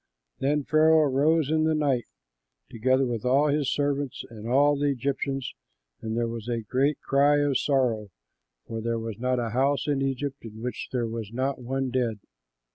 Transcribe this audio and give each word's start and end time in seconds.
Then 0.39 0.63
Pharaoh 0.63 1.01
arose 1.03 1.51
in 1.51 1.65
the 1.65 1.75
night, 1.75 2.05
together 2.71 3.05
with 3.05 3.23
all 3.23 3.49
his 3.49 3.71
servants 3.71 4.25
and 4.31 4.47
all 4.49 4.75
the 4.75 4.87
Egyptians, 4.89 5.53
and 6.01 6.17
there 6.17 6.27
was 6.27 6.47
a 6.49 6.61
great 6.61 6.99
cry 7.01 7.37
of 7.37 7.59
sorrow, 7.59 8.09
for 8.65 8.81
there 8.81 8.97
was 8.97 9.19
not 9.19 9.37
a 9.37 9.51
house 9.51 9.87
in 9.87 10.01
Egypt 10.01 10.43
in 10.43 10.59
which 10.63 10.89
there 10.91 11.05
was 11.05 11.31
not 11.31 11.61
one 11.61 11.91
dead. 11.91 12.17